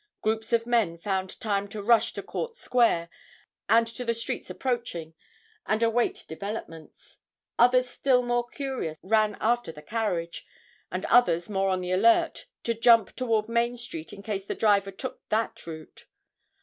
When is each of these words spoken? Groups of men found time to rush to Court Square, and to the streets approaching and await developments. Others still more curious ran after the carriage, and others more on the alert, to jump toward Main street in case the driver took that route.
Groups 0.23 0.51
of 0.51 0.65
men 0.65 0.97
found 0.97 1.39
time 1.39 1.67
to 1.67 1.83
rush 1.83 2.11
to 2.13 2.23
Court 2.23 2.55
Square, 2.55 3.07
and 3.69 3.85
to 3.85 4.03
the 4.03 4.15
streets 4.15 4.49
approaching 4.49 5.13
and 5.67 5.83
await 5.83 6.25
developments. 6.27 7.19
Others 7.59 7.87
still 7.91 8.23
more 8.23 8.47
curious 8.47 8.97
ran 9.03 9.37
after 9.39 9.71
the 9.71 9.83
carriage, 9.83 10.43
and 10.91 11.05
others 11.05 11.51
more 11.51 11.69
on 11.69 11.81
the 11.81 11.91
alert, 11.91 12.47
to 12.63 12.73
jump 12.73 13.15
toward 13.15 13.47
Main 13.47 13.77
street 13.77 14.11
in 14.11 14.23
case 14.23 14.47
the 14.47 14.55
driver 14.55 14.89
took 14.89 15.21
that 15.29 15.67
route. 15.67 16.07